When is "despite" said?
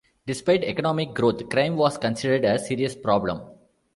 0.25-0.63